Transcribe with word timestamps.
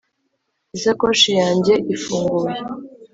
isakoshi 0.77 1.29
yanjye 1.39 1.73
ifunguye 1.95 2.55